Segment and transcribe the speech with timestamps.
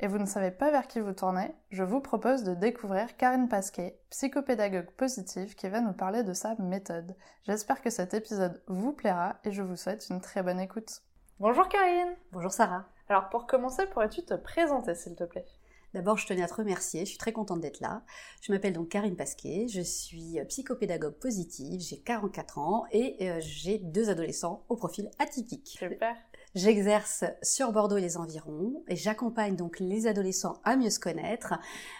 [0.00, 3.48] et vous ne savez pas vers qui vous tourner, je vous propose de découvrir Karine
[3.48, 7.14] Pasquet, psychopédagogue positive qui va nous parler de sa méthode.
[7.42, 11.02] J'espère que cet épisode vous plaira et je vous souhaite une très bonne écoute.
[11.38, 15.46] Bonjour Karine Bonjour Sarah Alors pour commencer, pourrais-tu te présenter s'il te plaît?
[15.92, 18.02] D'abord, je tenais à te remercier, je suis très contente d'être là.
[18.40, 23.78] Je m'appelle donc Karine Pasquet, je suis psychopédagogue positive, j'ai 44 ans et euh, j'ai
[23.78, 25.76] deux adolescents au profil atypique.
[25.78, 26.16] Super
[26.56, 31.54] J'exerce sur Bordeaux et les environs et j'accompagne donc les adolescents à mieux se connaître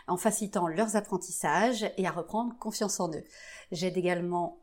[0.09, 3.23] en facilitant leurs apprentissages et à reprendre confiance en eux.
[3.71, 4.59] J'aide également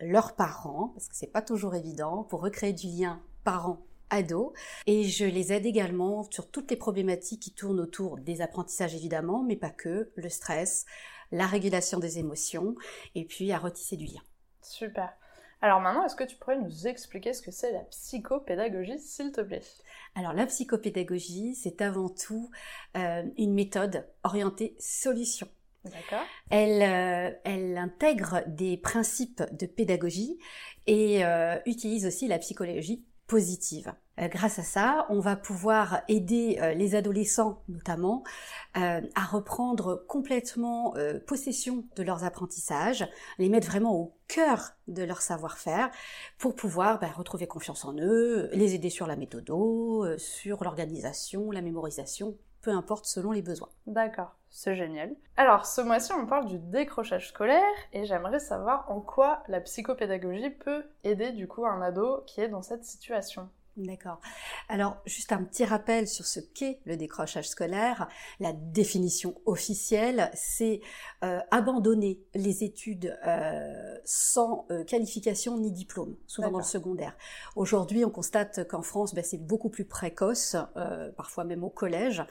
[0.00, 4.52] leurs parents, parce que c'est pas toujours évident, pour recréer du lien parents ados
[4.86, 9.42] et je les aide également sur toutes les problématiques qui tournent autour des apprentissages évidemment,
[9.42, 10.86] mais pas que, le stress,
[11.32, 12.74] la régulation des émotions
[13.14, 14.22] et puis à retisser du lien.
[14.62, 15.12] Super.
[15.60, 19.40] Alors maintenant, est-ce que tu pourrais nous expliquer ce que c'est la psychopédagogie, s'il te
[19.40, 19.62] plaît?
[20.14, 22.50] Alors la psychopédagogie, c'est avant tout
[22.96, 25.48] euh, une méthode orientée solution.
[25.84, 26.26] D'accord.
[26.50, 30.38] Elle, euh, elle intègre des principes de pédagogie
[30.86, 33.92] et euh, utilise aussi la psychologie positive.
[34.18, 38.24] Euh, grâce à ça, on va pouvoir aider euh, les adolescents notamment
[38.76, 40.94] euh, à reprendre complètement
[41.26, 43.06] possession de leurs apprentissages,
[43.38, 45.90] les mettre vraiment au cœur de leur savoir-faire
[46.38, 51.60] pour pouvoir ben, retrouver confiance en eux, les aider sur la méthodo, sur l'organisation, la
[51.60, 53.68] mémorisation, peu importe selon les besoins.
[53.86, 55.14] D'accord, c'est génial.
[55.36, 60.50] Alors, ce mois-ci, on parle du décrochage scolaire et j'aimerais savoir en quoi la psychopédagogie
[60.50, 63.48] peut aider du coup un ado qui est dans cette situation.
[63.78, 64.20] D'accord.
[64.68, 68.08] Alors, juste un petit rappel sur ce qu'est le décrochage scolaire.
[68.40, 70.80] La définition officielle, c'est
[71.22, 77.16] euh, abandonner les études euh, sans euh, qualification ni diplôme, souvent dans le secondaire.
[77.54, 80.56] Aujourd'hui, on constate qu'en France, ben, c'est beaucoup plus précoce,
[81.16, 82.24] parfois même au collège.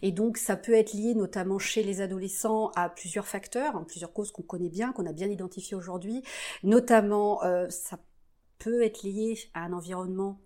[0.00, 4.14] Et donc, ça peut être lié notamment chez les adolescents à plusieurs facteurs, hein, plusieurs
[4.14, 6.22] causes qu'on connaît bien, qu'on a bien identifiées aujourd'hui.
[6.62, 7.98] Notamment, ça
[8.58, 10.40] peut être lié à un environnement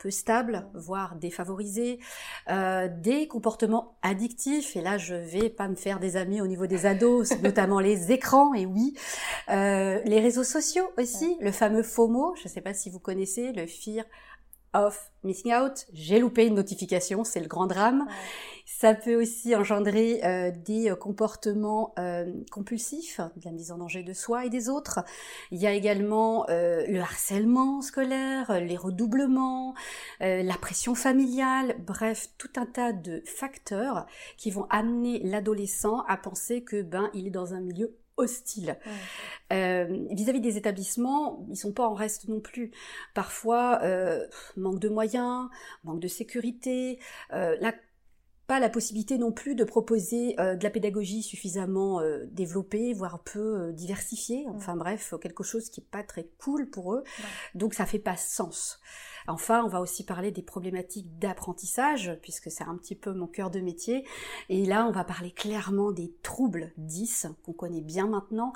[0.00, 2.00] peu stable, voire défavorisé,
[2.48, 6.66] euh, des comportements addictifs, et là je vais pas me faire des amis au niveau
[6.66, 8.94] des ados, notamment les écrans, et oui,
[9.50, 13.52] euh, les réseaux sociaux aussi, le fameux FOMO, je ne sais pas si vous connaissez,
[13.52, 14.04] le Fear
[14.74, 18.06] of Missing Out, j'ai loupé une notification, c'est le grand drame.
[18.64, 24.02] Ça peut aussi engendrer euh, des euh, comportements euh, compulsifs, de la mise en danger
[24.02, 25.00] de soi et des autres.
[25.50, 29.74] Il y a également le harcèlement scolaire, les redoublements,
[30.20, 34.06] la pression familiale, bref, tout un tas de facteurs
[34.36, 38.78] qui vont amener l'adolescent à penser que ben il est dans un milieu hostile.
[39.50, 42.70] Vis-à-vis des établissements, ils sont pas en reste non plus.
[43.14, 43.80] Parfois,
[44.56, 45.48] manque de moyens,
[45.84, 46.98] manque de sécurité,
[47.30, 47.74] la
[48.50, 53.20] pas la possibilité non plus de proposer euh, de la pédagogie suffisamment euh, développée, voire
[53.20, 54.44] peu euh, diversifiée.
[54.48, 57.04] Enfin bref, quelque chose qui est pas très cool pour eux.
[57.54, 58.80] Donc ça fait pas sens.
[59.28, 63.52] Enfin, on va aussi parler des problématiques d'apprentissage, puisque c'est un petit peu mon cœur
[63.52, 64.04] de métier.
[64.48, 68.52] Et là, on va parler clairement des troubles 10, qu'on connaît bien maintenant,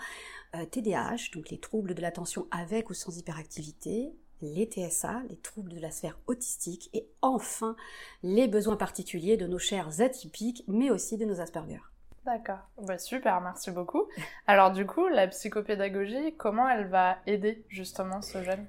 [0.73, 4.13] TDAH, donc les troubles de l'attention avec ou sans hyperactivité,
[4.45, 7.77] les TSA, les troubles de la sphère autistique, et enfin
[8.23, 11.81] les besoins particuliers de nos chers atypiques, mais aussi de nos Asperger.
[12.25, 14.05] D'accord, bah, super, merci beaucoup.
[14.47, 18.67] Alors du coup, la psychopédagogie, comment elle va aider justement ce jeune?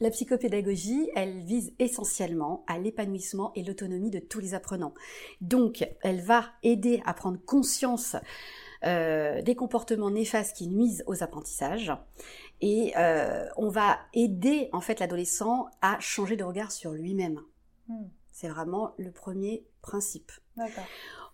[0.00, 4.94] La psychopédagogie, elle vise essentiellement à l'épanouissement et l'autonomie de tous les apprenants.
[5.42, 8.16] Donc, elle va aider à prendre conscience
[8.82, 11.92] euh, des comportements néfastes qui nuisent aux apprentissages
[12.60, 17.40] et euh, on va aider en fait l'adolescent à changer de regard sur lui-même.
[17.88, 18.08] Hmm.
[18.32, 20.32] C'est vraiment le premier principe.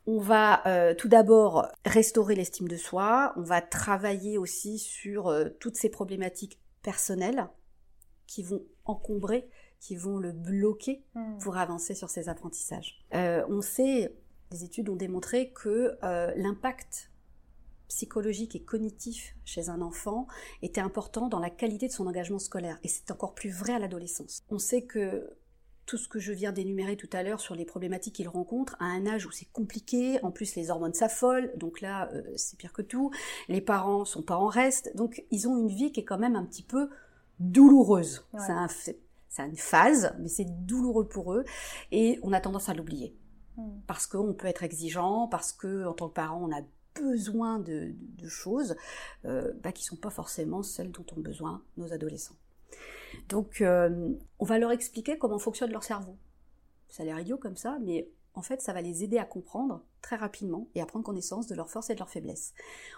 [0.07, 5.49] On va euh, tout d'abord restaurer l'estime de soi, on va travailler aussi sur euh,
[5.59, 7.49] toutes ces problématiques personnelles
[8.29, 9.49] qui vont encombrer,
[9.81, 11.39] qui vont le bloquer hmm.
[11.39, 13.05] pour avancer sur ses apprentissages.
[13.13, 14.15] on sait,
[14.53, 15.99] les études ont démontré que
[16.37, 17.11] l'impact
[17.89, 20.27] psychologique et cognitif chez un enfant
[20.63, 22.79] était important dans la qualité de son engagement scolaire.
[22.83, 24.43] Et c'est encore plus vrai à l'adolescence.
[24.51, 25.31] On sait que
[25.87, 28.87] tout ce que je viens d'énumérer tout à l'heure sur les problématiques qu'ils rencontrent à
[28.87, 32.73] un âge où c'est compliqué, en plus les hormones s'affolent, donc là euh, c'est pire
[32.73, 33.13] que tout,
[33.49, 36.37] les parents sont pas en reste, donc ils ont une vie qui est quand même
[36.37, 36.91] un petit peu
[37.39, 38.27] douloureuse.
[39.29, 41.45] C'est une phase, mais c'est douloureux pour eux,
[41.93, 43.15] et on a tendance à l'oublier.
[43.57, 43.81] Hmm.
[43.87, 46.63] Parce qu'on peut être exigeant, parce que en tant que parent on a
[47.01, 47.95] besoin de,
[48.29, 48.77] choses
[49.25, 52.37] euh, bah, qui sont pas forcément celles dont ont besoin nos adolescents.
[53.29, 56.17] Donc, euh, on va leur expliquer comment fonctionne leur cerveau.
[56.89, 59.83] Ça a l'air idiot comme ça, mais en fait, ça va les aider à comprendre
[60.03, 62.53] très rapidement et à prendre connaissance de leurs forces et de leurs faiblesses.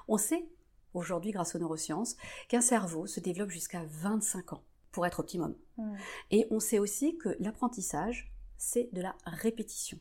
[0.08, 0.48] On sait,
[0.94, 2.16] aujourd'hui, grâce aux neurosciences,
[2.48, 5.54] qu'un cerveau se développe jusqu'à 25 ans pour être optimum.
[5.76, 5.94] Mmh.
[6.30, 9.98] Et on sait aussi que l'apprentissage, c'est de la répétition.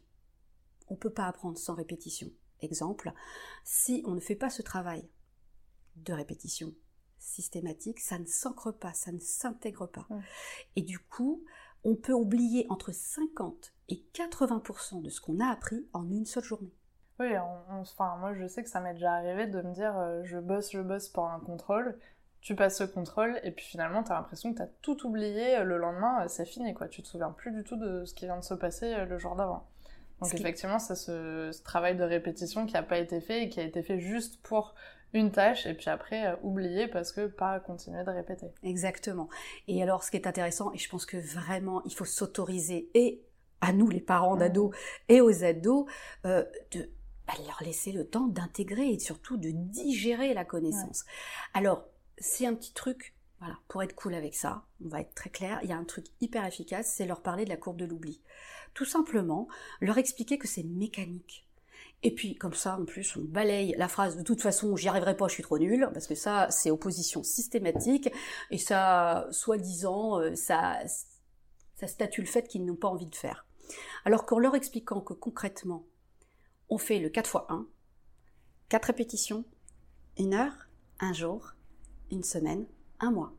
[0.90, 2.32] On ne peut pas apprendre sans répétition.
[2.62, 3.14] Exemple,
[3.64, 5.08] si on ne fait pas ce travail
[5.98, 6.74] de répétition,
[7.20, 10.08] systématique, ça ne s'ancre pas, ça ne s'intègre pas.
[10.76, 11.44] Et du coup,
[11.84, 16.44] on peut oublier entre 50 et 80% de ce qu'on a appris en une seule
[16.44, 16.74] journée.
[17.20, 17.36] Oui,
[17.70, 20.72] enfin, moi je sais que ça m'est déjà arrivé de me dire euh, je bosse,
[20.72, 21.98] je bosse pour un contrôle,
[22.42, 25.58] tu passes ce contrôle et puis finalement tu as l'impression que tu as tout oublié,
[25.58, 28.14] euh, le lendemain euh, c'est fini quoi, tu te souviens plus du tout de ce
[28.14, 29.68] qui vient de se passer le jour d'avant.
[30.22, 33.60] Donc effectivement, c'est ce, ce, travail de répétition qui n'a pas été fait et qui
[33.60, 34.74] a été fait juste pour
[35.14, 38.48] une tâche et puis après euh, oublier parce que pas continuer de répéter.
[38.64, 39.30] Exactement.
[39.68, 43.22] Et alors ce qui est intéressant, et je pense que vraiment il faut s'autoriser, et
[43.62, 44.40] à nous les parents mmh.
[44.40, 44.76] d'ados
[45.10, 45.86] et aux ados,
[46.26, 46.90] euh, de
[47.28, 51.04] bah, leur laisser le temps d'intégrer et surtout de digérer la connaissance.
[51.54, 51.86] Alors,
[52.18, 55.60] c'est un petit truc, voilà, pour être cool avec ça, on va être très clair,
[55.62, 58.22] il y a un truc hyper efficace, c'est leur parler de la courbe de l'oubli.
[58.78, 59.48] Tout simplement,
[59.82, 61.48] leur expliquer que c'est mécanique
[62.04, 65.18] et puis comme ça, en plus, on balaye la phrase de toute façon, j'y arriverai
[65.18, 68.12] pas, je suis trop nul, parce que ça, c'est opposition systématique,
[68.52, 70.78] et ça, soi-disant, euh, ça,
[71.76, 73.48] ça statue le fait qu'ils n'ont pas envie de faire.
[74.06, 75.88] Alors qu'en leur expliquant que concrètement,
[76.70, 77.68] on fait le 4 x 1,
[78.70, 79.44] 4 répétitions,
[80.20, 80.70] une heure,
[81.00, 81.54] un jour,
[82.12, 82.68] une semaine,
[83.00, 83.34] un mois.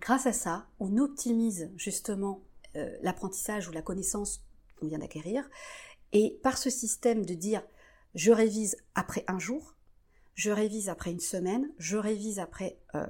[0.00, 2.42] Grâce à ça, on optimise justement
[2.76, 4.42] euh, l'apprentissage ou la connaissance
[4.80, 5.48] qu'on vient d'acquérir.
[6.12, 7.62] Et par ce système de dire
[8.14, 9.76] je révise après un jour,
[10.34, 13.06] je révise après une semaine, je révise après euh,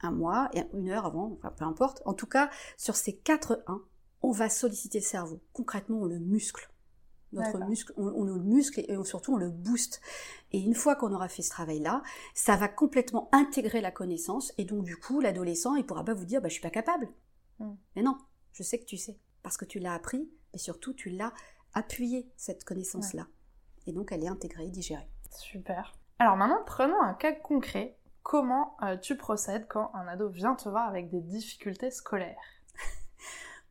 [0.00, 2.02] un mois, et une heure avant, enfin, peu importe.
[2.04, 3.82] En tout cas, sur ces 4 1,
[4.22, 5.40] on va solliciter le cerveau.
[5.52, 6.68] Concrètement, on le muscle.
[7.32, 10.02] Notre muscle, on, le muscle et surtout on le booste.
[10.52, 12.02] Et une fois qu'on aura fait ce travail-là,
[12.34, 16.26] ça va complètement intégrer la connaissance et donc du coup, l'adolescent, il pourra pas vous
[16.26, 17.08] dire, bah, je suis pas capable.
[17.58, 17.74] Hmm.
[17.96, 18.18] Mais non,
[18.52, 21.32] je sais que tu sais, parce que tu l'as appris et surtout tu l'as
[21.74, 23.26] appuyé cette connaissance-là
[23.86, 25.08] et donc elle est intégrée, digérée.
[25.30, 25.94] Super.
[26.18, 27.96] Alors maintenant, prenons un cas concret.
[28.22, 32.36] Comment euh, tu procèdes quand un ado vient te voir avec des difficultés scolaires?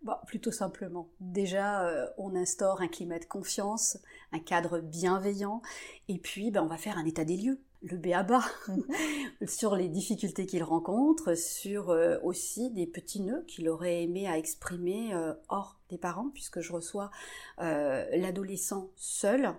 [0.04, 1.10] Bon, plutôt simplement.
[1.20, 4.00] Déjà, euh, on instaure un climat de confiance,
[4.32, 5.62] un cadre bienveillant,
[6.08, 8.84] et puis ben, on va faire un état des lieux, le béaba, mhm.
[9.48, 14.38] sur les difficultés qu'il rencontre, sur euh, aussi des petits nœuds qu'il aurait aimé à
[14.38, 15.14] exprimer
[15.50, 17.12] hors des parents, puisque je reçois
[17.58, 19.56] l'adolescent seul,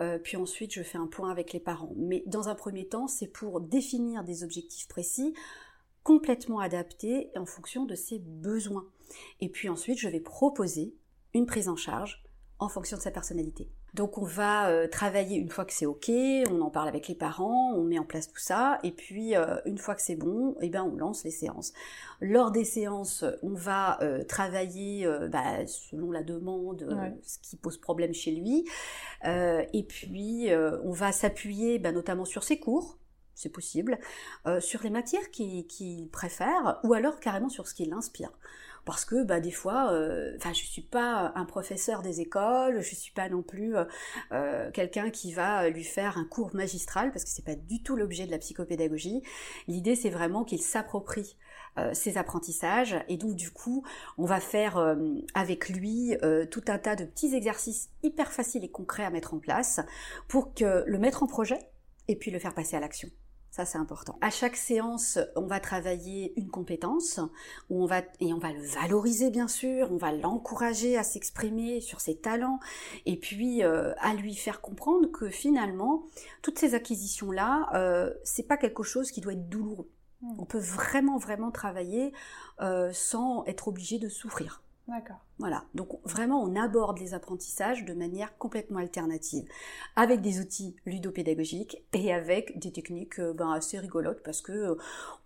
[0.00, 1.92] euh, puis ensuite je fais un point avec les parents.
[1.96, 5.34] Mais dans un premier temps, c'est pour définir des objectifs précis,
[6.02, 8.86] complètement adaptés en fonction de ses besoins.
[9.40, 10.94] Et puis ensuite, je vais proposer
[11.34, 12.24] une prise en charge
[12.58, 13.70] en fonction de sa personnalité.
[13.94, 16.10] Donc on va euh, travailler une fois que c'est ok,
[16.50, 19.56] on en parle avec les parents, on met en place tout ça, et puis euh,
[19.66, 21.74] une fois que c'est bon, eh ben on lance les séances.
[22.22, 26.86] Lors des séances, on va euh, travailler bah, selon la demande,
[27.22, 28.64] ce qui pose problème chez lui,
[29.24, 30.48] et puis
[30.84, 32.98] on va s'appuyer bah, notamment sur ses cours,
[33.34, 33.98] c'est possible,
[34.60, 38.32] sur les matières qu'il préfère, ou alors carrément sur ce qui l'inspire
[38.84, 42.94] parce que bah, des fois, euh, enfin, je suis pas un professeur des écoles, je
[42.94, 43.84] suis pas non plus euh,
[44.32, 47.96] euh, quelqu'un qui va lui faire un cours magistral, parce que c'est pas du tout
[47.96, 49.22] l'objet de la psychopédagogie.
[49.68, 51.36] L'idée, c'est vraiment qu'il s'approprie
[51.94, 53.82] ses apprentissages et donc du coup
[54.18, 54.94] on va faire
[55.32, 56.14] avec lui
[56.50, 59.80] tout un tas de petits exercices hyper faciles et concrets à mettre en place
[60.28, 61.58] pour que le mettre en projet
[62.08, 63.08] et puis le faire passer à l'action.
[63.52, 64.16] Ça, c'est important.
[64.22, 67.20] À chaque séance, on va travailler une compétence,
[67.68, 71.82] où on va, et on va le valoriser, bien sûr, on va l'encourager à s'exprimer
[71.82, 72.60] sur ses talents,
[73.04, 76.06] et puis euh, à lui faire comprendre que finalement,
[76.40, 79.90] toutes ces acquisitions-là, euh, c'est pas quelque chose qui doit être douloureux.
[80.22, 80.32] Hmm.
[80.38, 82.14] On peut vraiment, vraiment travailler
[82.62, 84.62] euh, sans être obligé de souffrir.
[84.92, 85.24] D'accord.
[85.38, 89.44] Voilà, donc vraiment on aborde les apprentissages de manière complètement alternative,
[89.96, 94.74] avec des outils ludopédagogiques et avec des techniques euh, ben, assez rigolotes parce que euh,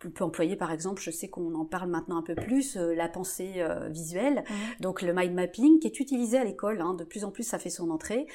[0.04, 2.94] on peut employer par exemple, je sais qu'on en parle maintenant un peu plus, euh,
[2.94, 4.44] la pensée visuelle,
[4.80, 7.58] donc le mind mapping qui est utilisé à l'école, hein, de plus en plus ça
[7.58, 8.26] fait son entrée,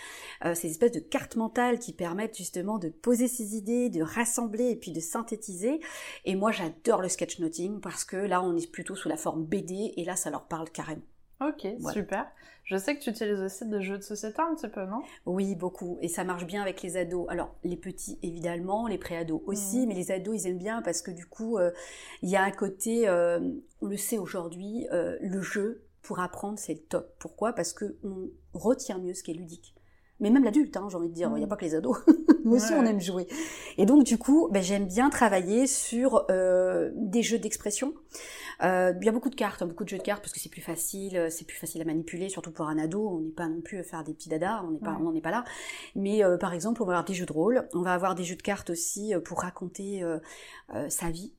[0.54, 4.76] ces espèces de cartes mentales qui permettent justement de poser ses idées, de rassembler et
[4.76, 5.80] puis de synthétiser.
[6.26, 9.94] Et moi j'adore le sketchnoting parce que là on est plutôt sous la forme BD
[9.96, 11.02] et là ça leur parle carrément.
[11.42, 12.28] Ok, super.
[12.66, 15.02] Je sais que tu utilises aussi des jeux de société un petit peu, non?
[15.26, 15.98] Oui, beaucoup.
[16.02, 17.26] Et ça marche bien avec les ados.
[17.30, 19.88] Alors, les petits, évidemment, les pré-ados aussi, mhm.
[19.88, 21.72] mais les ados, ils aiment bien parce que du coup, euh,
[22.22, 23.40] il y a un côté, euh,
[23.82, 27.14] on le sait aujourd'hui, euh, le jeu pour apprendre, c'est le top.
[27.20, 27.54] Pourquoi?
[27.54, 29.76] Parce qu'on retient mieux ce qui est ludique
[30.22, 31.50] mais même l'adulte, hein, j'ai envie de dire, il n'y a mm.
[31.50, 31.98] pas que les ados,
[32.46, 33.28] nous aussi on aime jouer.
[33.78, 37.94] Et donc du coup, ben, j'aime bien travailler sur euh, des jeux d'expression.
[38.64, 40.40] Euh, il y a beaucoup de cartes, hein, beaucoup de jeux de cartes parce que
[40.40, 43.10] c'est plus facile, euh, c'est plus facile à manipuler, surtout pour un ado.
[43.10, 45.16] On n'est pas non plus à faire des petits dadas, on n'est pas, on n'en
[45.16, 45.44] est pas là.
[45.96, 48.36] Mais par exemple, on va avoir des jeux de rôle, on va avoir des jeux
[48.36, 50.04] de cartes aussi pour raconter
[50.90, 51.34] sa vie.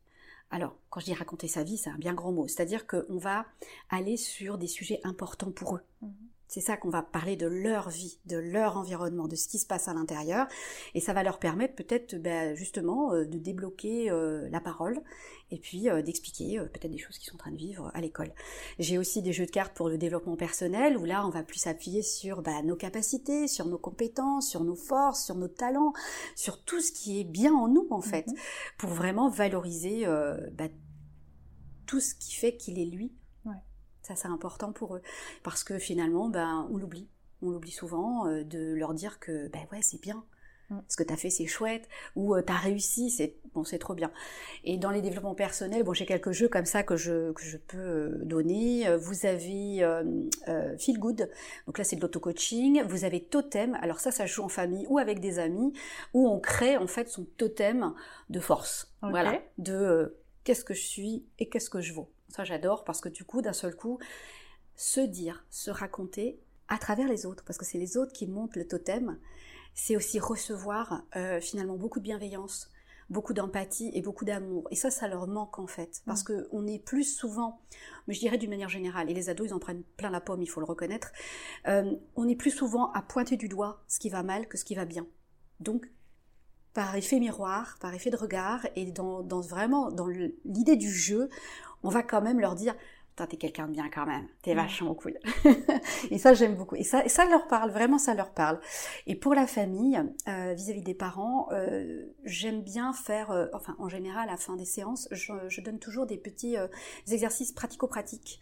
[0.50, 2.46] Alors, quand je dis raconter sa vie, c'est un bien grand mot.
[2.46, 3.46] C'est-à-dire qu'on va
[3.88, 5.80] aller sur des sujets importants pour eux.
[6.02, 6.08] Mm.
[6.52, 9.64] C'est ça qu'on va parler de leur vie, de leur environnement, de ce qui se
[9.64, 10.46] passe à l'intérieur.
[10.92, 15.00] Et ça va leur permettre peut-être ben, justement euh, de débloquer euh, la parole
[15.50, 18.34] et puis euh, d'expliquer peut-être des choses qu'ils sont en train de vivre à l'école.
[18.78, 21.58] J'ai aussi des jeux de cartes pour le développement personnel où là on va plus
[21.58, 25.94] s'appuyer sur ben, nos capacités, sur nos compétences, sur nos forces, sur nos talents,
[26.36, 28.34] sur tout ce qui est bien en nous en fait, mhm.
[28.76, 30.68] pour vraiment valoriser ben,
[31.86, 33.14] tout ce qui fait qu'il est lui
[34.02, 35.02] ça, c'est important pour eux.
[35.42, 37.08] Parce que finalement, ben, on l'oublie.
[37.40, 40.24] On l'oublie souvent euh, de leur dire que, ben ouais, c'est bien.
[40.70, 40.78] Mm.
[40.88, 41.88] Ce que tu as fait, c'est chouette.
[42.16, 44.12] Ou euh, tu as réussi, c'est bon, c'est trop bien.
[44.64, 47.56] Et dans les développements personnels, bon, j'ai quelques jeux comme ça que je, que je
[47.56, 48.92] peux euh, donner.
[48.96, 49.86] Vous avez
[50.78, 51.30] Feel Good.
[51.66, 52.82] Donc là, c'est de l'auto-coaching.
[52.82, 53.76] Vous avez Totem.
[53.82, 55.72] Alors ça, ça joue en famille ou avec des amis,
[56.12, 57.94] où on crée en fait son totem
[58.30, 58.92] de force.
[59.02, 59.40] Voilà.
[59.58, 62.10] De qu'est-ce que je suis et qu'est-ce que je vaux.
[62.32, 63.98] Ça, j'adore parce que du coup, d'un seul coup,
[64.74, 68.56] se dire, se raconter à travers les autres, parce que c'est les autres qui montent
[68.56, 69.18] le totem,
[69.74, 72.70] c'est aussi recevoir euh, finalement beaucoup de bienveillance,
[73.10, 74.66] beaucoup d'empathie et beaucoup d'amour.
[74.70, 76.46] Et ça, ça leur manque en fait, parce mm.
[76.50, 77.60] qu'on est plus souvent,
[78.06, 80.42] mais je dirais d'une manière générale, et les ados, ils en prennent plein la pomme,
[80.42, 81.12] il faut le reconnaître,
[81.68, 84.64] euh, on est plus souvent à pointer du doigt ce qui va mal que ce
[84.64, 85.06] qui va bien.
[85.60, 85.90] Donc,
[86.74, 90.06] par effet miroir, par effet de regard, et dans, dans vraiment dans
[90.44, 91.28] l'idée du jeu,
[91.82, 92.74] on va quand même leur dire
[93.26, 94.56] t'es quelqu'un de bien quand même, t'es mm.
[94.56, 95.18] vachement cool.
[96.10, 96.76] et ça, j'aime beaucoup.
[96.76, 98.60] Et ça, ça leur parle, vraiment, ça leur parle.
[99.06, 103.88] Et pour la famille, euh, vis-à-vis des parents, euh, j'aime bien faire, euh, enfin, en
[103.88, 106.56] général, à la fin des séances, je, donne toujours des petits
[107.08, 108.40] exercices pratico-pratiques.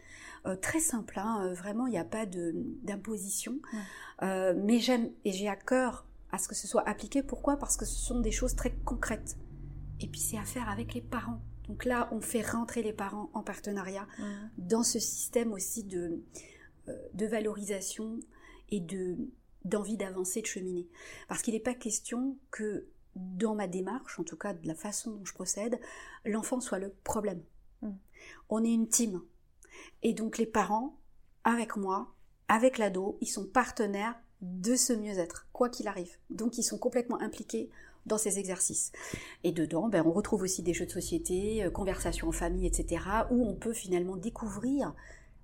[0.63, 3.57] très simples, hein, vraiment, il n'y a pas d'imposition.
[4.23, 7.23] mais j'aime, et j'ai à cœur à ce que ce soit appliqué.
[7.23, 7.57] Pourquoi?
[7.57, 9.37] Parce que ce sont des choses très concrètes.
[10.01, 11.41] Et puis c'est à faire avec les parents.
[11.69, 14.25] Donc là, on fait rentrer les parents en partenariat mmh.
[14.59, 16.23] dans ce système aussi de,
[16.89, 18.19] euh, de valorisation
[18.71, 19.17] et de
[19.67, 20.89] d'envie d'avancer, de cheminer.
[21.29, 25.11] Parce qu'il n'est pas question que dans ma démarche, en tout cas de la façon
[25.11, 25.79] dont je procède,
[26.25, 27.43] l'enfant soit le problème.
[27.83, 27.91] Mmh.
[28.49, 29.21] On est une team.
[30.03, 30.99] Et donc les parents,
[31.45, 32.15] avec moi,
[32.49, 36.17] avec l'ado, ils sont partenaires de ce mieux-être, quoi qu'il arrive.
[36.31, 37.71] Donc ils sont complètement impliqués
[38.07, 38.93] dans ces exercices.
[39.45, 43.05] Et dedans, ben, on retrouve aussi des jeux de société, euh, conversations en famille, etc.,
[43.31, 44.95] où on peut finalement découvrir,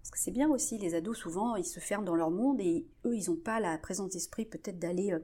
[0.00, 2.86] parce que c'est bien aussi, les ados souvent, ils se ferment dans leur monde et
[3.04, 5.18] eux, ils n'ont pas la présence d'esprit peut-être d'aller euh,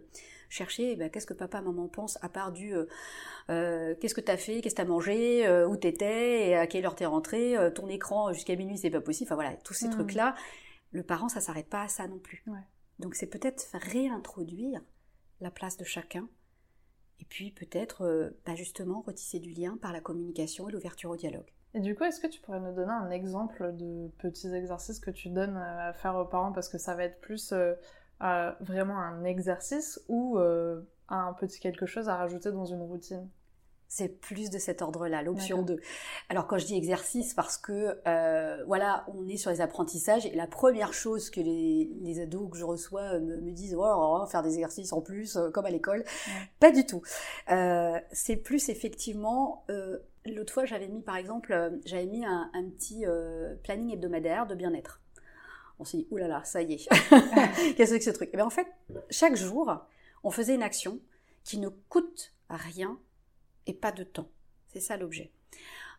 [0.51, 2.75] chercher ben, qu'est-ce que papa, maman pense, à part du
[3.49, 6.97] euh, qu'est-ce que t'as fait, qu'est-ce que t'as mangé, où t'étais, et à quelle heure
[6.97, 9.93] t'es rentré, ton écran jusqu'à minuit, c'est pas possible, enfin voilà, tous ces mmh.
[9.93, 10.35] trucs-là,
[10.91, 12.45] le parent, ça s'arrête pas à ça non plus.
[13.03, 14.81] Donc c'est peut-être réintroduire
[15.41, 16.29] la place de chacun
[17.21, 21.17] et puis peut-être euh, bah, justement retisser du lien par la communication et l'ouverture au
[21.17, 21.51] dialogue.
[21.75, 25.11] Et du coup, est-ce que tu pourrais nous donner un exemple de petits exercices que
[25.11, 27.75] tu donnes à faire aux parents parce que ça va être plus euh,
[28.61, 33.29] vraiment un exercice ou euh, un petit quelque chose à rajouter dans une routine?
[33.93, 35.79] C'est plus de cet ordre-là, l'option 2.
[36.31, 40.35] Alors quand je dis exercice, parce que euh, voilà, on est sur les apprentissages et
[40.35, 44.27] la première chose que les, ados que je reçois euh, me, disent, oh, on va
[44.27, 46.07] faire des exercices en plus, euh, comme à l'école.
[46.59, 47.03] Pas du tout.
[48.13, 49.67] c'est plus effectivement,
[50.25, 53.05] l'autre fois j'avais mis par exemple, j'avais mis un, petit
[53.63, 55.03] planning hebdomadaire de bien-être.
[55.79, 56.89] On s'est dit, oulala, ça y est,
[57.77, 58.31] qu'est-ce que c'est que ce truc?
[58.33, 58.69] Et bien en fait,
[59.11, 59.71] chaque jour,
[60.25, 60.99] on faisait une action
[61.45, 62.99] qui ne coûte rien
[63.67, 64.29] et pas de temps.
[64.69, 65.31] C'est ça l'objet.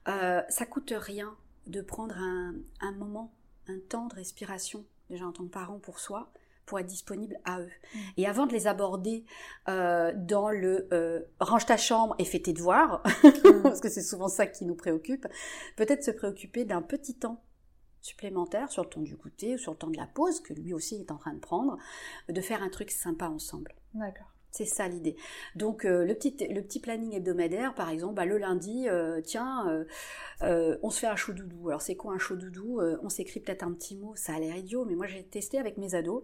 [0.07, 1.35] Euh, ça coûte rien
[1.67, 3.33] de prendre un, moment
[3.67, 6.31] un temps de respiration, déjà en tant que parent pour soi,
[6.65, 7.71] pour être disponible à eux.
[7.93, 7.99] Mm.
[8.17, 9.25] Et avant de les aborder
[9.69, 13.63] euh, dans le euh, range ta chambre et fais tes devoirs, mm.
[13.63, 15.27] parce que c'est souvent ça qui nous préoccupe,
[15.77, 17.41] peut-être se préoccuper d'un petit temps
[18.01, 20.73] supplémentaire sur le temps du goûter ou sur le temps de la pause que lui
[20.73, 21.77] aussi est en train de prendre,
[22.27, 23.73] de faire un truc sympa ensemble.
[23.93, 24.32] D'accord.
[24.53, 25.15] C'est ça l'idée.
[25.55, 29.83] Donc euh, le, petit, le petit planning hebdomadaire, par exemple, bah, le lundi, euh, tiens,
[30.43, 31.69] euh, on se fait un chaud doudou.
[31.69, 34.55] Alors c'est quoi un chaud doudou On s'écrit peut-être un petit mot, ça a l'air
[34.55, 36.23] idiot, mais moi j'ai testé avec mes ados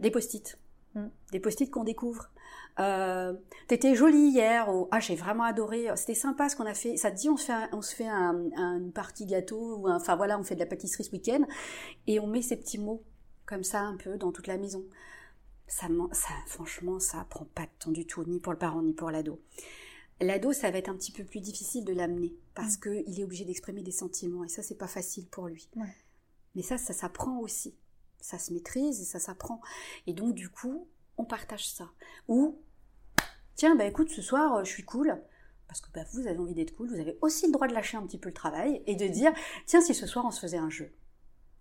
[0.00, 0.58] des post-it.
[0.94, 1.06] Mm.
[1.32, 2.30] Des post-it qu'on découvre.
[3.68, 4.68] T'étais jolie hier.
[4.90, 5.86] Ah, j'ai vraiment adoré.
[5.96, 6.98] C'était sympa ce qu'on a fait.
[6.98, 10.14] Ça te dit, on se fait, on se fait un, une partie gâteau ou enfin
[10.14, 11.46] voilà, on fait de la pâtisserie ce week-end
[12.06, 13.02] et on met ces petits mots
[13.46, 14.84] comme ça un peu dans toute la maison
[15.72, 18.92] ça, ça, franchement, ça prend pas de temps du tout, ni pour le parent, ni
[18.92, 19.40] pour l'ado.
[20.20, 23.24] L'ado, ça va être un petit peu plus difficile de l'amener parce que qu'il est
[23.24, 25.70] obligé d'exprimer des sentiments et ça, c'est pas facile pour lui.
[26.54, 27.74] Mais ça, ça s'apprend aussi.
[28.20, 29.62] Ça se maîtrise et ça s'apprend.
[30.06, 31.90] Et donc, du coup, on partage ça.
[32.28, 32.60] Ou,
[33.54, 35.18] tiens, bah écoute, ce soir, euh, je suis cool.
[35.68, 37.96] Parce que bah, vous avez envie d'être cool, vous avez aussi le droit de lâcher
[37.96, 39.32] un petit peu le travail et de dire,
[39.64, 40.92] tiens, si ce soir on se faisait un jeu.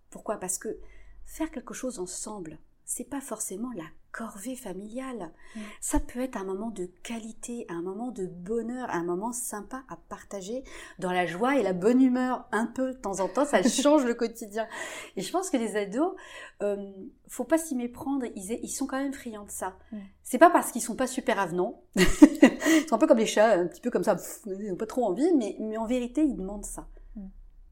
[0.09, 0.35] Pourquoi?
[0.35, 0.77] Parce que
[1.25, 2.59] faire quelque chose ensemble,
[2.93, 5.31] c'est pas forcément la corvée familiale.
[5.55, 5.59] Mm.
[5.79, 9.95] Ça peut être un moment de qualité, un moment de bonheur, un moment sympa à
[9.95, 10.65] partager
[10.99, 12.49] dans la joie et la bonne humeur.
[12.51, 14.67] Un peu de temps en temps, ça change le quotidien.
[15.15, 16.15] Et je pense que les ados,
[16.63, 16.91] euh,
[17.29, 19.77] faut pas s'y méprendre, ils, ils, sont quand même friands de ça.
[19.93, 19.99] Mm.
[20.23, 23.53] C'est pas parce qu'ils sont pas super avenants, ils sont un peu comme les chats,
[23.53, 24.17] un petit peu comme ça,
[24.47, 26.89] ils n'ont pas trop envie, mais, mais en vérité, ils demandent ça.
[27.15, 27.27] Mm.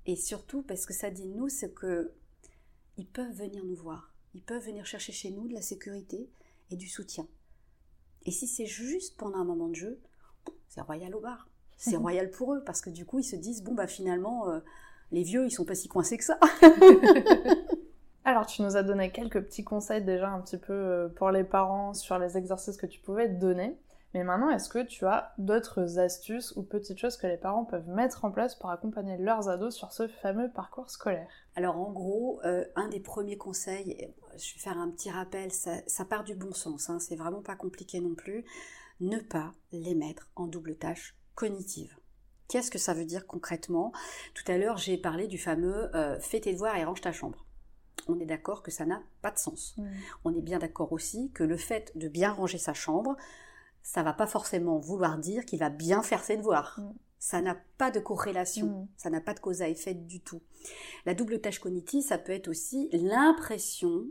[0.06, 2.14] Et surtout parce que ça dit de nous, c'est que
[2.96, 6.30] ils peuvent venir nous voir ils peuvent venir chercher chez nous de la sécurité
[6.72, 7.28] et du soutien.
[8.26, 10.00] Et si c'est juste pendant un moment de jeu,
[10.70, 11.50] c'est royal au bar.
[11.76, 14.62] C'est royal pour eux parce que du coup ils se disent bon bah finalement euh,
[15.12, 16.40] les vieux ils sont pas si coincés que ça.
[18.24, 21.44] Alors tu nous as donné quelques petits conseils déjà un petit peu euh, pour les
[21.44, 23.76] parents sur les exercices que tu pouvais donner.
[24.14, 27.88] Mais maintenant, est-ce que tu as d'autres astuces ou petites choses que les parents peuvent
[27.88, 31.30] mettre en place pour accompagner leurs ados sur ce fameux parcours scolaire?
[31.56, 36.06] Alors en gros, euh, un des premiers conseils, je vais faire un petit rappel, ça,
[36.06, 38.46] part du bon sens, hein, c'est vraiment pas compliqué non plus,
[39.00, 41.96] ne pas les mettre en double tâche cognitive.
[42.48, 43.92] Qu'est-ce que ça veut dire concrètement?
[44.34, 47.46] Tout à l'heure, j'ai parlé du fameux euh, fais tes devoirs et range ta chambre
[48.08, 49.76] on est d'accord que ça n'a pas de sens.
[49.78, 49.88] Mmh.
[50.26, 53.16] On est bien d'accord aussi que le fait de bien ranger sa chambre,
[53.90, 56.80] ça va pas forcément vouloir dire qu'il va bien faire ses devoirs.
[56.80, 56.94] Mm.
[57.18, 58.88] Ça n'a pas de corrélation, mm.
[58.96, 60.44] ça n'a pas de cause à effet du tout.
[61.08, 64.06] La double tâche cognitive, ça peut être aussi l'impression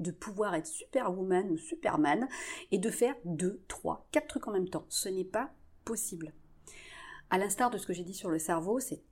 [0.00, 2.28] de pouvoir être superwoman ou superman
[2.72, 4.84] et de faire deux, trois, quatre trucs en même temps.
[4.88, 5.52] Ce n'est pas
[5.84, 6.34] possible.
[7.30, 9.04] À l'instar de ce que j'ai dit sur le cerveau, c'est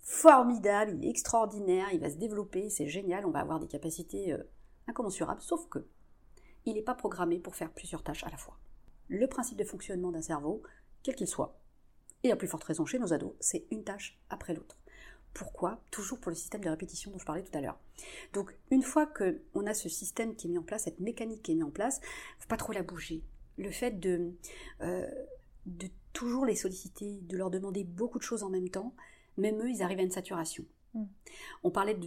[0.00, 4.32] formidable, il est extraordinaire, il va se développer, c'est génial, on va avoir des capacités
[4.32, 4.42] euh,
[4.88, 5.86] incommensurables, sauf que
[6.64, 8.58] il n'est pas programmé pour faire plusieurs tâches à la fois
[9.08, 10.62] le principe de fonctionnement d'un cerveau,
[11.02, 11.60] quel qu'il soit.
[12.22, 14.78] Et à plus forte raison chez nos ados, c'est une tâche après l'autre.
[15.34, 15.82] Pourquoi?
[15.90, 17.78] Toujours pour le système de répétition dont je parlais tout à l'heure.
[18.32, 21.52] Donc, une fois qu'on a ce système qui est mis en place, cette mécanique qui
[21.52, 22.00] est mise en place,
[22.38, 23.22] faut pas trop la bouger.
[23.58, 24.34] Le fait de,
[24.80, 25.06] euh,
[25.66, 28.94] de toujours les solliciter, de leur demander beaucoup de choses en même temps,
[29.36, 30.64] même eux, ils arrivent à une saturation.
[30.94, 31.04] Mm.
[31.62, 31.98] On parlait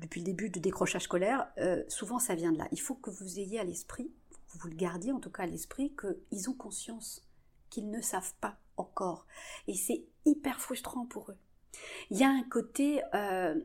[0.00, 2.68] depuis le début de décrochage scolaire, euh, souvent ça vient de là.
[2.72, 4.10] Il faut que vous ayez à l'esprit
[4.50, 7.22] vous le gardiez en tout cas à l'esprit, qu'ils ont conscience
[7.70, 9.26] qu'ils ne savent pas encore.
[9.66, 11.36] Et c'est hyper frustrant pour eux.
[12.10, 13.60] Il y a un côté, euh,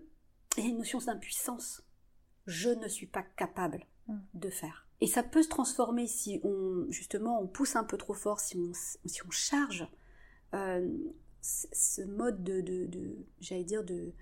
[0.58, 1.84] il y a une notion d'impuissance.
[2.46, 4.17] Je ne suis pas capable mm.
[4.34, 4.88] de faire.
[5.02, 8.58] Et ça peut se transformer si on, justement, on pousse un peu trop fort, si
[8.58, 9.88] on, si on charge
[10.54, 10.98] euh,
[11.41, 14.13] ce mode de, de, de j'allais dire, de,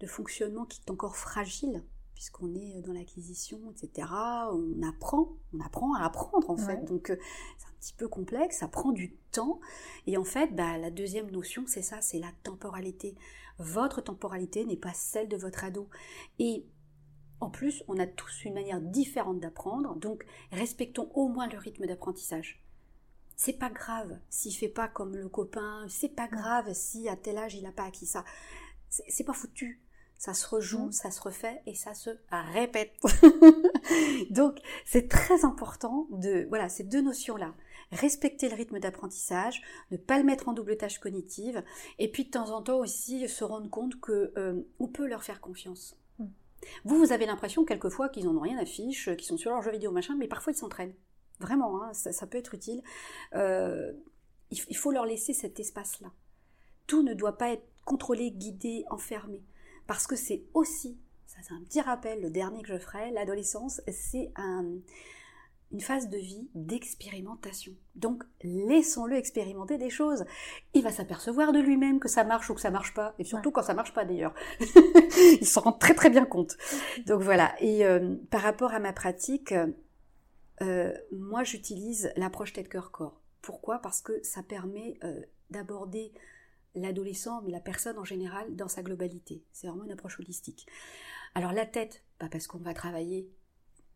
[0.00, 1.82] de fonctionnement qui est encore fragile
[2.16, 4.08] puisqu'on est dans l'acquisition, etc.
[4.50, 6.82] On apprend, on apprend à apprendre en fait.
[6.86, 7.18] Donc euh,
[7.58, 9.60] c'est un petit peu complexe, ça prend du temps.
[10.06, 13.16] Et en fait, bah, la deuxième notion, c'est ça, c'est la temporalité.
[13.58, 15.90] Votre temporalité n'est pas celle de votre ado.
[16.38, 16.66] Et
[17.40, 21.86] en plus, on a tous une manière différente d'apprendre, donc respectons au moins le rythme
[21.86, 22.64] d'apprentissage.
[23.36, 27.36] C'est pas grave s'il fait pas comme le copain, c'est pas grave si à tel
[27.36, 28.24] âge il n'a pas acquis ça.
[28.88, 29.82] C'est pas foutu
[30.18, 30.92] ça se rejoue, mm.
[30.92, 32.92] ça se refait et ça se répète.
[34.30, 37.54] Donc, c'est très important de, voilà, ces deux notions-là.
[37.92, 41.62] Respecter le rythme d'apprentissage, ne pas le mettre en double tâche cognitive,
[41.98, 45.22] et puis de temps en temps aussi se rendre compte que euh, on peut leur
[45.22, 45.96] faire confiance.
[46.18, 46.26] Mm.
[46.84, 49.62] Vous, vous avez l'impression quelquefois qu'ils n'en ont rien à fiche, qu'ils sont sur leur
[49.62, 50.94] jeu vidéo machin, mais parfois ils s'entraînent.
[51.38, 52.82] Vraiment, hein, ça, peut être utile.
[53.34, 53.92] Euh,
[54.50, 56.08] il faut leur laisser cet espace-là.
[56.86, 59.44] Tout ne doit pas être contrôlé, guidé, enfermé
[59.86, 63.80] parce que c'est aussi, ça c'est un petit rappel, le dernier que je ferai, l'adolescence,
[63.90, 64.32] c'est
[65.72, 67.72] une phase de vie d'expérimentation.
[67.94, 70.24] Donc laissons-le expérimenter des choses.
[70.74, 73.50] Il va s'apercevoir de lui-même que ça marche ou que ça marche pas, et surtout
[73.50, 74.34] quand ça marche pas d'ailleurs.
[75.40, 76.56] Il s'en rend très très bien compte.
[77.06, 77.54] Donc voilà.
[77.60, 79.54] Et euh, par rapport à ma pratique,
[80.62, 83.20] euh, moi j'utilise l'approche tête-cœur-corps.
[83.42, 83.78] Pourquoi?
[83.78, 85.20] Parce que ça permet euh,
[85.50, 86.12] d'aborder
[86.76, 89.44] l'adolescent, mais la personne en général, dans sa globalité.
[89.52, 90.66] C'est vraiment une approche holistique.
[91.34, 93.30] Alors la tête, pas parce qu'on va travailler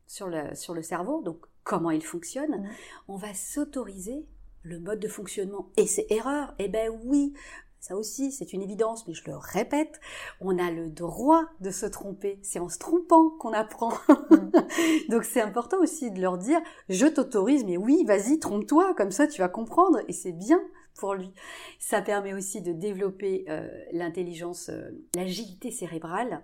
[0.06, 2.68] sur le, sur le cerveau, donc comment il fonctionne,
[3.08, 4.26] on va s'autoriser
[4.62, 6.54] le mode de fonctionnement et ses erreurs.
[6.58, 7.32] Eh ben oui,
[7.80, 10.00] ça aussi, c'est une évidence, mais je le répète,
[10.40, 12.38] on a le droit de se tromper.
[12.42, 13.92] C'est en se trompant qu'on apprend.
[15.08, 19.26] Donc c'est important aussi de leur dire, je t'autorise, mais oui, vas-y, trompe-toi, comme ça
[19.26, 20.60] tu vas comprendre, et c'est bien
[20.96, 21.32] pour lui.
[21.78, 26.42] Ça permet aussi de développer euh, l'intelligence, euh, l'agilité cérébrale,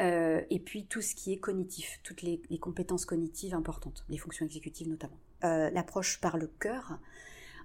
[0.00, 4.46] euh, et puis tout ce qui est cognitif, toutes les, compétences cognitives importantes, les fonctions
[4.46, 5.18] exécutives notamment.
[5.42, 6.98] L'approche par le cœur,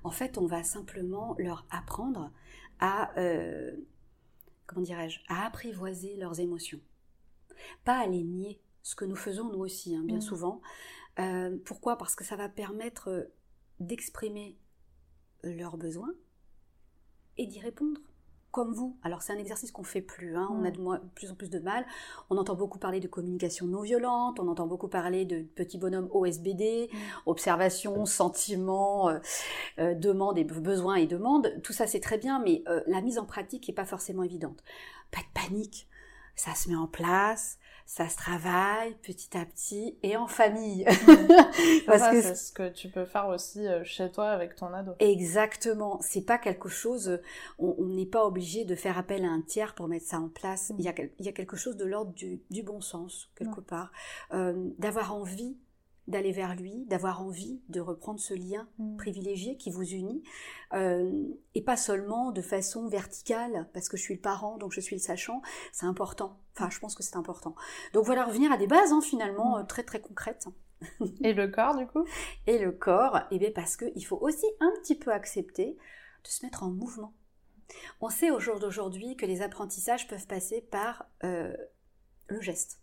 [0.03, 2.31] en fait, on va simplement leur apprendre
[2.79, 3.11] à,
[4.67, 6.79] comment dirais-je, à apprivoiser leurs émotions,
[7.83, 10.21] pas à les nier, ce que nous faisons nous aussi, hein, bien mmh.
[10.21, 10.61] souvent.
[11.65, 11.97] pourquoi?
[11.97, 13.27] Parce que ça va permettre
[13.79, 14.55] d'exprimer
[15.43, 16.13] leurs besoins
[17.37, 17.99] et d'y répondre
[18.53, 18.95] comme vous.
[19.01, 20.47] Alors c'est un exercice qu'on fait plus, hein.
[20.51, 20.79] on a de,
[21.15, 21.85] plus en plus de mal.
[22.29, 26.07] On entend beaucoup parler de communication non violente, on entend beaucoup parler de petits bonhommes
[26.11, 26.91] OSBD,
[27.25, 29.17] observation, sentiment, euh,
[29.79, 31.51] euh, demande et besoins et demandes.
[31.63, 34.63] Tout ça c'est très bien, mais euh, la mise en pratique n'est pas forcément évidente.
[35.09, 35.89] Pas de panique,
[36.35, 40.85] ça se met en place ça se travaille petit à petit et en famille.
[41.85, 44.93] Parce que c'est ce que tu peux faire aussi euh, chez toi avec ton ado.
[44.99, 45.99] Exactement.
[46.01, 47.19] C'est pas quelque chose,
[47.59, 50.71] on n'est pas obligé de faire appel à un tiers pour mettre ça en place.
[50.71, 50.75] Mm.
[50.79, 53.61] Il, y a, il y a quelque chose de l'ordre du, du, bon sens, quelque
[53.61, 53.91] part.
[54.33, 55.57] Euh, D'avoir envie
[56.07, 58.97] d'aller vers lui, d'avoir envie de reprendre ce lien mm.
[58.97, 60.23] privilégié qui vous unit,
[60.73, 64.81] euh, et pas seulement de façon verticale, parce que je suis le parent, donc je
[64.81, 66.39] suis le sachant, c'est important.
[66.55, 67.55] Enfin, je pense que c'est important.
[67.93, 69.61] Donc voilà, revenir à des bases, hein, finalement, mm.
[69.61, 70.47] euh, très très concrètes.
[71.21, 72.05] et le corps, du coup?
[72.47, 75.77] Et le corps, eh bien parce qu'il faut aussi un petit peu accepter
[76.23, 77.13] de se mettre en mouvement.
[78.01, 81.55] On sait au jour d'aujourd'hui que les apprentissages peuvent passer par euh,
[82.27, 82.81] le geste.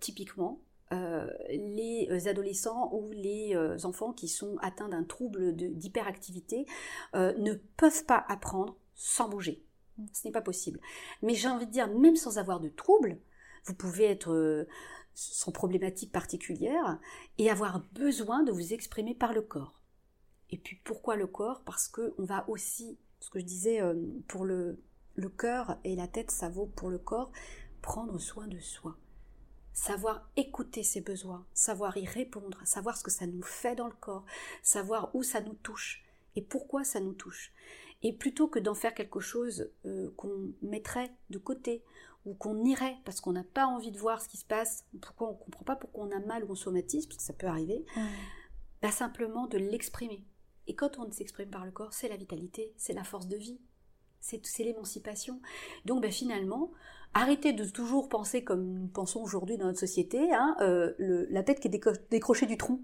[0.00, 6.66] typiquement, euh, les euh, adolescents ou les euh, enfants qui sont atteints d'un trouble d'hyperactivité
[7.14, 9.64] ne peuvent pas apprendre sans bouger.
[10.12, 10.80] Ce n'est pas possible.
[11.22, 13.18] Mais j'ai envie de dire, même sans avoir de trouble,
[13.66, 14.66] vous pouvez être
[15.14, 16.98] sans problématique particulière
[17.38, 19.80] et avoir besoin de vous exprimer par le corps.
[20.50, 21.62] Et puis pourquoi le corps?
[21.64, 23.80] Parce que on va aussi, ce que je disais
[24.26, 24.82] pour le,
[25.14, 27.30] le cœur et la tête, ça vaut pour le corps,
[27.82, 28.96] prendre soin de soi
[29.72, 33.94] savoir écouter ses besoins, savoir y répondre, savoir ce que ça nous fait dans le
[33.94, 34.24] corps,
[34.62, 36.04] savoir où ça nous touche
[36.36, 37.52] et pourquoi ça nous touche.
[38.02, 41.84] Et plutôt que d'en faire quelque chose euh, qu'on mettrait de côté
[42.24, 45.28] ou qu'on irait parce qu'on n'a pas envie de voir ce qui se passe, pourquoi
[45.28, 47.46] on ne comprend pas pourquoi on a mal ou on somatise, parce que ça peut
[47.46, 47.84] arriver,
[48.82, 50.24] bah simplement de l'exprimer.
[50.66, 53.58] Et quand on s'exprime par le corps, c'est la vitalité, c'est la force de vie,
[54.20, 55.40] c'est l'émancipation.
[55.84, 56.70] Donc bah, finalement,
[57.14, 60.94] Arrêtez de toujours penser comme nous pensons aujourd'hui dans notre société, hein, euh,
[61.30, 62.80] la tête qui est décrochée du tronc.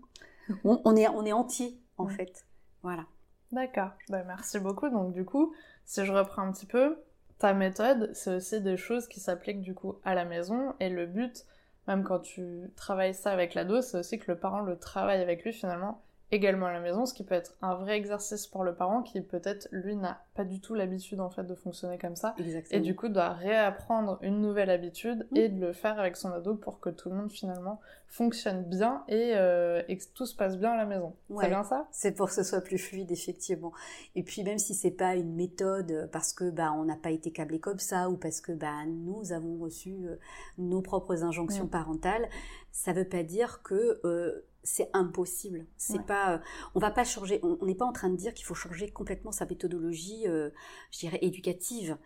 [0.65, 2.47] On, est, on est entier, en fait.
[2.85, 3.05] Voilà.
[3.51, 3.91] D'accord.
[4.09, 4.89] Bah, merci beaucoup.
[4.89, 5.53] Donc, du coup,
[5.85, 6.99] si je reprends un petit peu,
[7.39, 10.75] ta méthode, c'est aussi des choses qui s'appliquent du coup à la maison.
[10.79, 11.45] Et le but,
[11.89, 15.45] même quand tu travailles ça avec l'ado, c'est aussi que le parent le travaille avec
[15.45, 18.75] lui finalement également à la maison, ce qui peut être un vrai exercice pour le
[18.75, 22.35] parent qui peut-être lui n'a pas du tout l'habitude en fait de fonctionner comme ça
[22.71, 25.37] et du coup doit réapprendre une nouvelle habitude mm.
[25.37, 29.05] et de le faire avec son ado pour que tout le monde finalement fonctionne bien
[29.09, 31.15] et, euh, que tout se passe bien à la maison.
[31.41, 31.87] C'est bien ça?
[31.91, 33.73] C'est pour que ce soit plus fluide effectivement.
[34.15, 37.31] Et puis même si c'est pas une méthode parce que bah on n'a pas été
[37.31, 40.17] câblé comme ça ou parce que bah nous avons reçu euh,
[40.59, 41.71] nos propres injonctions mm.
[41.71, 42.29] parentales,
[42.73, 45.67] ça veut pas dire que euh, c'est impossible.
[45.77, 46.39] C'est pas, euh,
[46.75, 47.41] on va pas changer.
[47.43, 50.51] On n'est pas en train de dire qu'il faut changer complètement sa méthodologie, euh,
[50.91, 51.97] je dirais éducative,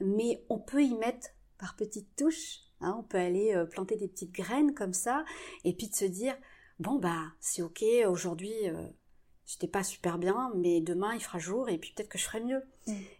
[0.00, 1.28] mais on peut y mettre
[1.58, 2.60] par petites touches.
[2.82, 5.24] Hein, on peut aller euh, planter des petites graines comme ça,
[5.64, 6.34] et puis de se dire
[6.78, 7.84] bon bah c'est ok.
[8.06, 8.54] Aujourd'hui,
[9.46, 12.40] j'étais pas super bien, mais demain il fera jour, et puis peut-être que je ferai
[12.40, 12.62] mieux.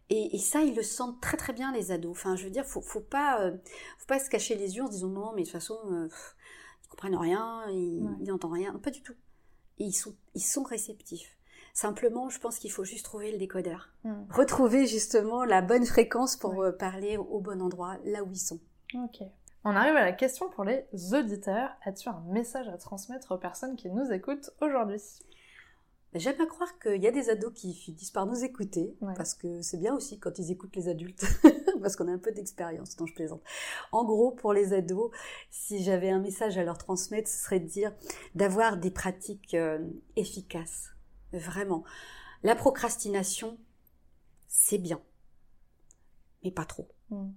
[0.09, 2.11] Et, ça, ils le sentent très très bien les ados.
[2.11, 3.53] Enfin, je veux dire, faut, faut pas,
[3.99, 6.09] faut pas se cacher les yeux en se disant non, mais de toute façon
[6.91, 8.75] comprennent rien, ils n'entendent rien.
[8.75, 9.15] pas du tout.
[9.79, 11.37] ils sont, ils sont réceptifs.
[11.73, 13.91] Simplement, je pense qu'il faut juste trouver le décodeur.
[14.05, 14.25] Hmm.
[14.31, 18.61] Retrouver justement la bonne fréquence pour euh, parler au, bon endroit, là où ils sont.
[18.95, 19.23] Ok.
[19.65, 21.71] On arrive à la question pour les auditeurs.
[21.85, 25.01] As-tu un message à transmettre aux personnes qui nous écoutent aujourd'hui?
[26.15, 29.63] J'aime à croire qu'il y a des ados qui finissent par nous écouter, parce que
[29.63, 31.25] c'est bien aussi quand ils écoutent les adultes,
[31.83, 33.43] parce qu'on a un peu d'expérience, dont je plaisante.
[33.93, 35.11] En gros, pour les ados,
[35.51, 37.93] si j'avais un message à leur transmettre, ce serait de dire
[38.35, 39.79] d'avoir des pratiques euh,
[40.17, 40.91] efficaces,
[41.33, 41.85] vraiment.
[42.43, 43.59] La procrastination,
[44.49, 45.01] c'est bien,
[46.43, 46.89] mais pas trop.
[47.11, 47.31] Mm.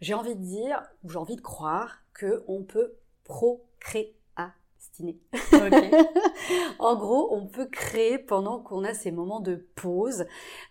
[0.00, 4.16] J'ai envie de dire, ou j'ai envie de croire, qu'on peut procréer
[6.78, 10.26] en gros, on peut créer pendant qu'on a ces moments de pause.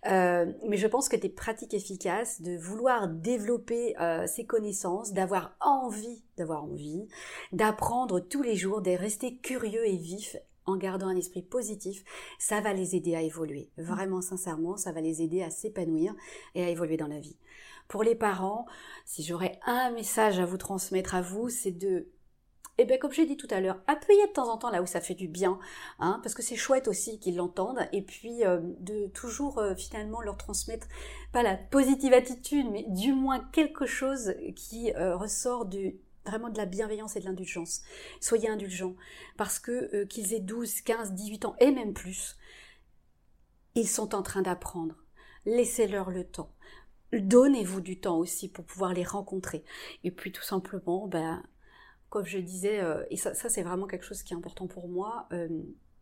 [0.07, 5.55] Euh, mais je pense que des pratiques efficaces, de vouloir développer euh, ses connaissances, d'avoir
[5.59, 7.07] envie, d'avoir envie,
[7.51, 12.03] d'apprendre tous les jours, de rester curieux et vif en gardant un esprit positif,
[12.37, 13.71] ça va les aider à évoluer.
[13.77, 16.13] Vraiment, sincèrement, ça va les aider à s'épanouir
[16.53, 17.35] et à évoluer dans la vie.
[17.87, 18.67] Pour les parents,
[19.05, 22.07] si j'aurais un message à vous transmettre à vous, c'est de
[22.77, 24.85] et bien comme j'ai dit tout à l'heure, appuyer de temps en temps là où
[24.85, 25.59] ça fait du bien,
[25.99, 30.21] hein, parce que c'est chouette aussi qu'ils l'entendent, et puis euh, de toujours euh, finalement
[30.21, 30.87] leur transmettre
[31.31, 35.69] pas la positive attitude, mais du moins quelque chose qui euh, ressort
[36.25, 37.81] vraiment de la bienveillance et de l'indulgence.
[38.19, 38.95] Soyez indulgents,
[39.37, 42.37] parce que qu'ils aient 12, 15, 18 ans et même plus,
[43.75, 44.95] ils sont en train d'apprendre.
[45.45, 46.53] Laissez-leur le temps.
[47.13, 49.63] Donnez-vous du temps aussi pour pouvoir les rencontrer.
[50.03, 51.43] Et puis tout simplement, ben,
[52.11, 55.29] comme je disais, euh, et ça, c'est vraiment quelque chose qui est important pour moi,
[55.31, 55.47] euh,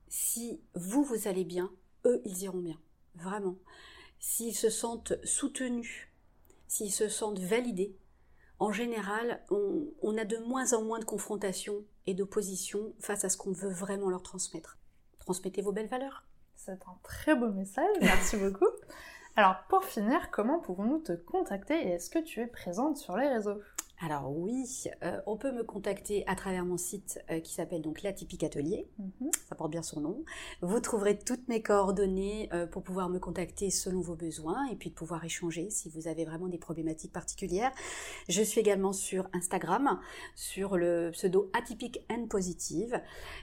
[0.08, 1.72] si vous, vous allez bien,
[2.04, 2.80] eux, ils iront bien.
[3.14, 3.56] Vraiment.
[4.20, 6.10] S'ils se sentent soutenus,
[6.68, 7.96] s'ils se sentent validés,
[8.58, 13.38] en général, on, a de moins en moins de confrontations et d'opposition face à ce
[13.38, 14.80] qu'on veut vraiment leur transmettre.
[15.20, 16.26] Transmettez vos belles valeurs.
[16.56, 18.68] C'est un très beau message, merci beaucoup.
[19.36, 23.28] Alors pour finir, comment pouvons-nous te contacter et est-ce que tu es présente sur les
[23.28, 23.62] réseaux?
[24.02, 24.66] Alors oui,
[25.04, 28.88] euh, on peut me contacter à travers mon site euh, qui s'appelle donc l'Atypique Atelier.
[28.98, 29.30] Mhm.
[29.50, 30.24] Ça porte bien son nom.
[30.62, 34.90] Vous trouverez toutes mes coordonnées euh, pour pouvoir me contacter selon vos besoins et puis
[34.90, 37.74] de pouvoir échanger si vous avez vraiment des problématiques particulières.
[38.30, 40.00] Je suis également sur Instagram
[40.34, 43.02] sur le pseudo Atypique and Positive.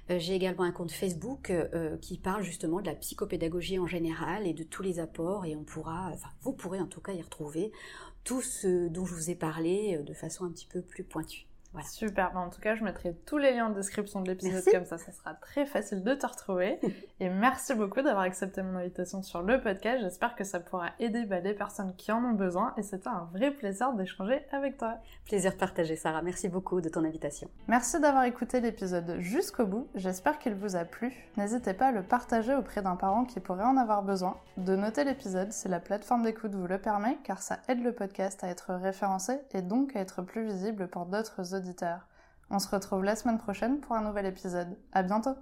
[0.09, 1.53] J'ai également un compte Facebook
[2.01, 5.65] qui parle justement de la psychopédagogie en général et de tous les apports et on
[5.65, 7.73] pourra, enfin vous pourrez en tout cas y retrouver
[8.27, 11.47] tout ce dont je vous ai parlé euh, de façon un petit peu plus pointue.
[11.85, 14.99] Super, en tout cas je mettrai tous les liens en description de l'épisode comme ça,
[14.99, 16.79] ça sera très facile de te retrouver.
[17.21, 21.25] Et merci beaucoup d'avoir accepté mon invitation sur le podcast, j'espère que ça pourra aider
[21.25, 22.75] bah, les personnes qui en ont besoin.
[22.77, 24.97] Et c'était un vrai plaisir d'échanger avec toi.
[25.25, 27.49] Plaisir partagé Sarah, merci beaucoup de ton invitation.
[27.69, 31.13] Merci d'avoir écouté l'épisode jusqu'au bout, j'espère qu'il vous a plu.
[31.37, 35.05] N'hésitez pas à le partager auprès d'un parent qui pourrait en avoir besoin, de noter
[35.05, 38.75] l'épisode si la plateforme d'écoute vous le permet car ça aide le podcast à être
[38.75, 41.55] référencé et donc à être plus visible pour d'autres
[42.51, 44.77] on se retrouve la semaine prochaine pour un nouvel épisode.
[44.93, 45.37] À bientôt!